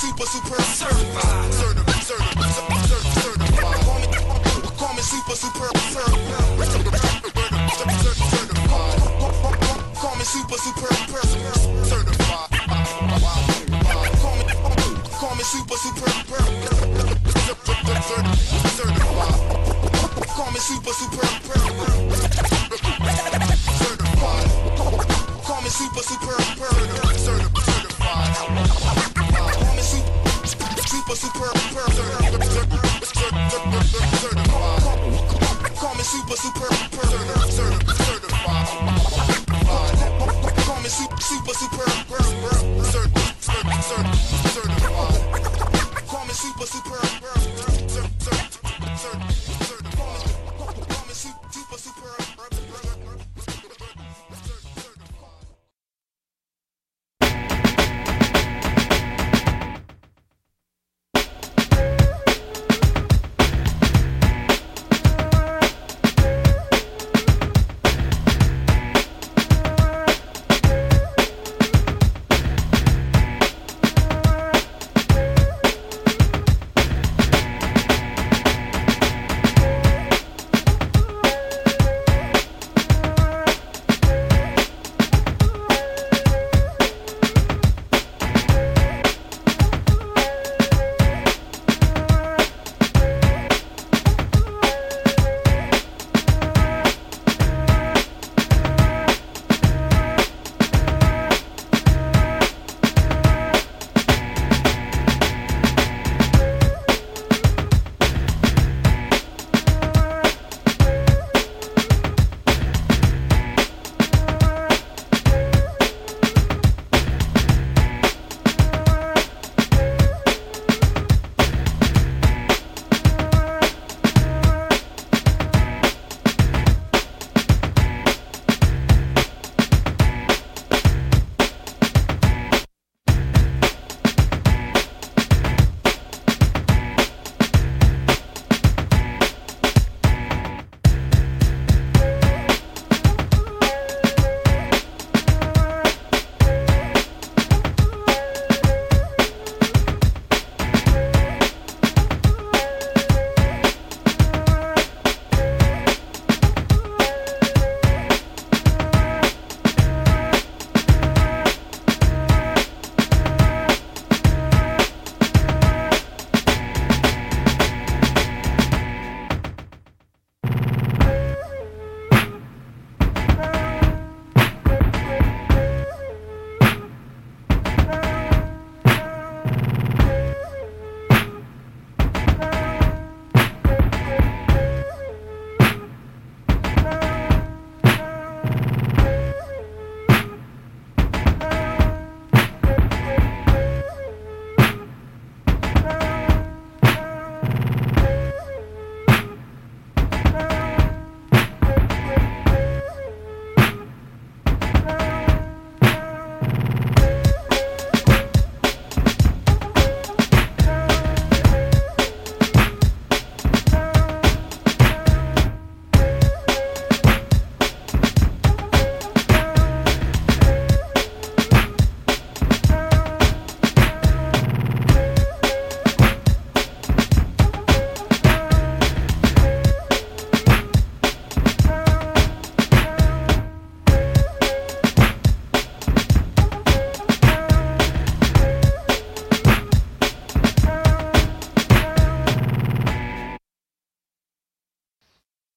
Super, 0.00 0.26
super, 0.26 0.62
certified. 0.62 1.40
Call 3.84 3.98
me, 3.98 4.06
call 4.76 4.92
me 4.94 5.02
super, 5.02 5.34
superb. 5.34 6.49
super, 10.30 10.58
super, 10.58 10.86
super, 10.86 11.26
certified. 11.84 12.50
Call 14.22 14.36
me, 14.38 14.44
call 15.18 15.34
me 15.34 15.42
super, 15.42 15.74
super, 15.74 16.06
super, 16.06 16.46
certified. 18.70 19.34
Call 20.30 20.50
me 20.52 20.60
super, 20.60 20.92
super, 20.92 21.26
super, 21.26 21.90
certified. 23.74 24.38
Call 25.42 25.60
me 25.62 25.68
super, 25.68 26.02
super, 26.06 26.30
super, 26.30 26.94
certified. 27.40 28.14
Call 28.22 29.66
me 29.74 29.80
super, 29.80 30.06
super, 30.10 30.30
super, 30.70 31.10
certified. 34.14 34.78
Call 35.74 35.94
me 35.96 36.02
super, 36.04 36.36
super, 36.36 36.70
super, 36.70 37.34
certified 37.90 38.99
super, 41.30 41.54
super. 41.54 42.09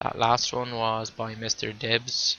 That 0.04 0.20
last 0.20 0.52
one 0.52 0.76
was 0.76 1.12
by 1.12 1.34
Mr. 1.34 1.72
Dibs. 1.72 2.36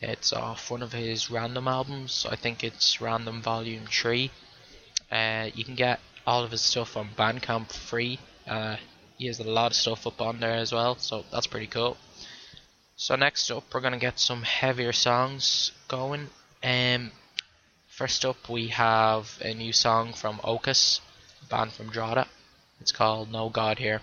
It's 0.00 0.32
off 0.32 0.70
one 0.70 0.80
of 0.80 0.92
his 0.92 1.28
random 1.28 1.66
albums. 1.66 2.24
I 2.30 2.36
think 2.36 2.62
it's 2.62 3.00
Random 3.00 3.42
Volume 3.42 3.86
3. 3.86 4.30
Uh, 5.10 5.50
you 5.52 5.64
can 5.64 5.74
get 5.74 5.98
all 6.24 6.44
of 6.44 6.52
his 6.52 6.60
stuff 6.60 6.96
on 6.96 7.08
Bandcamp 7.18 7.72
free. 7.72 8.20
Uh, 8.46 8.76
he 9.18 9.26
has 9.26 9.40
a 9.40 9.44
lot 9.44 9.72
of 9.72 9.76
stuff 9.76 10.06
up 10.06 10.20
on 10.20 10.38
there 10.38 10.54
as 10.54 10.72
well, 10.72 10.96
so 10.96 11.24
that's 11.32 11.48
pretty 11.48 11.66
cool. 11.66 11.96
So 12.94 13.16
next 13.16 13.50
up, 13.50 13.64
we're 13.74 13.80
gonna 13.80 13.98
get 13.98 14.20
some 14.20 14.44
heavier 14.44 14.92
songs 14.92 15.72
going. 15.88 16.30
Um, 16.62 17.10
first 17.88 18.24
up, 18.24 18.48
we 18.48 18.68
have 18.68 19.36
a 19.42 19.52
new 19.52 19.72
song 19.72 20.12
from 20.12 20.38
Ocus, 20.44 21.00
a 21.42 21.46
band 21.46 21.72
from 21.72 21.90
Drogheda. 21.90 22.28
It's 22.80 22.92
called 22.92 23.32
No 23.32 23.48
God 23.48 23.80
Here. 23.80 24.00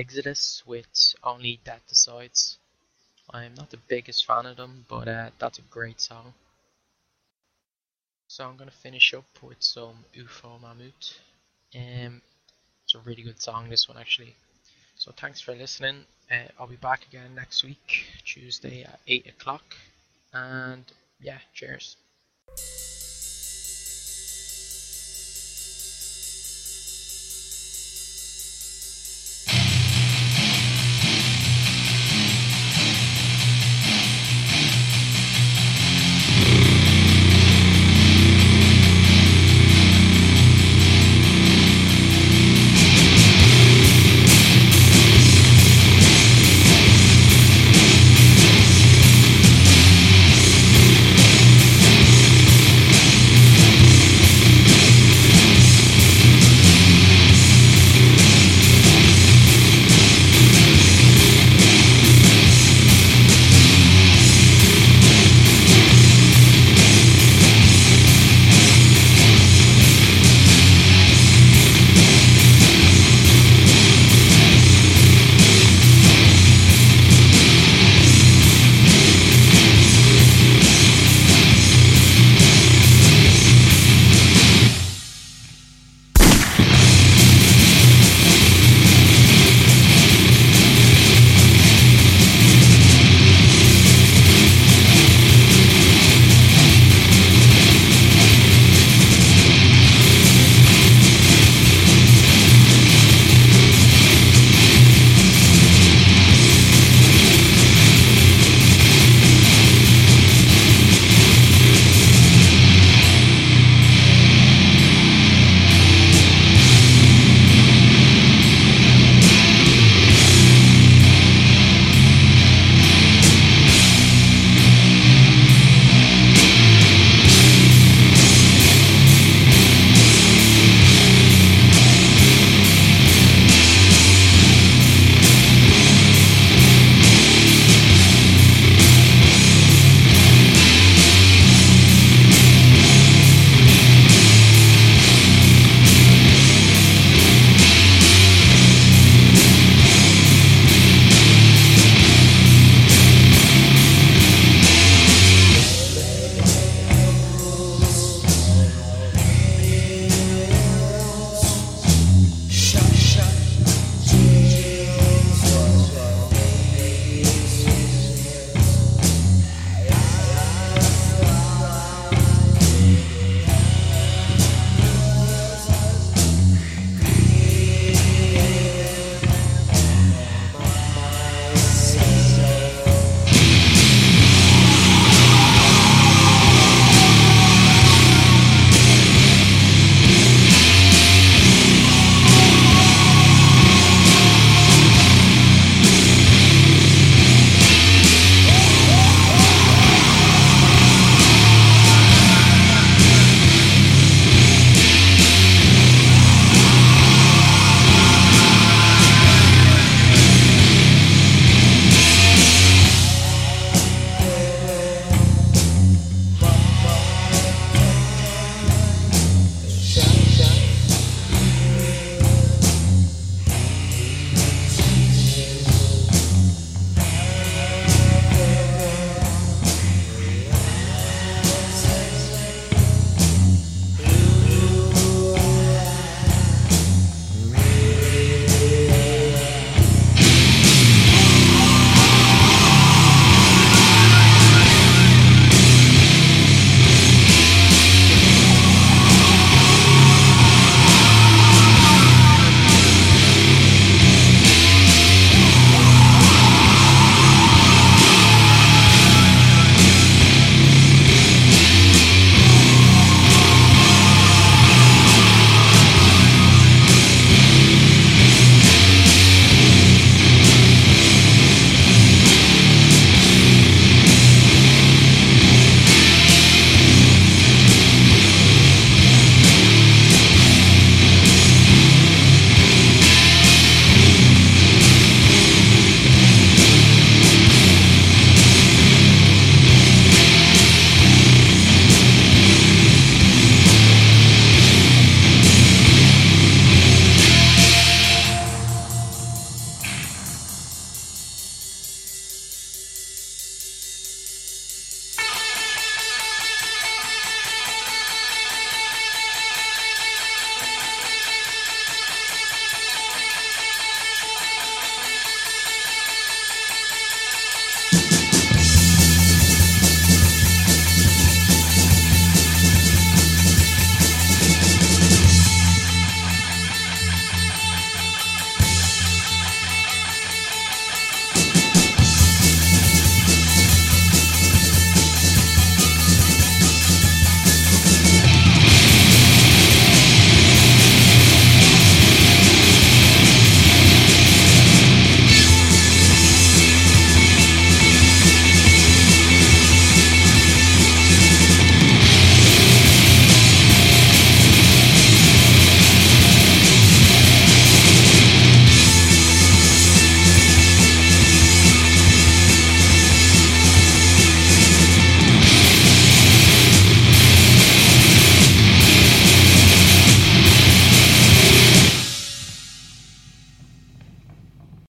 Exodus 0.00 0.62
with 0.64 1.14
Only 1.22 1.60
Death 1.62 1.82
Decides. 1.86 2.56
I'm 3.34 3.54
not 3.54 3.68
the 3.68 3.76
biggest 3.76 4.24
fan 4.24 4.46
of 4.46 4.56
them, 4.56 4.86
but 4.88 5.06
uh, 5.06 5.28
that's 5.38 5.58
a 5.58 5.62
great 5.70 6.00
song. 6.00 6.32
So 8.26 8.46
I'm 8.46 8.56
gonna 8.56 8.70
finish 8.70 9.12
up 9.12 9.26
with 9.42 9.58
some 9.60 10.06
UFO 10.16 10.58
Mammut. 10.58 11.18
Um, 11.76 12.22
it's 12.82 12.94
a 12.94 12.98
really 13.00 13.22
good 13.22 13.42
song, 13.42 13.68
this 13.68 13.88
one 13.90 13.98
actually. 13.98 14.34
So 14.96 15.12
thanks 15.14 15.42
for 15.42 15.54
listening. 15.54 16.06
Uh, 16.30 16.48
I'll 16.58 16.66
be 16.66 16.76
back 16.76 17.06
again 17.06 17.34
next 17.34 17.62
week, 17.62 18.06
Tuesday 18.24 18.84
at 18.84 19.00
8 19.06 19.26
o'clock. 19.26 19.76
And 20.32 20.84
yeah, 21.20 21.40
cheers. 21.52 21.96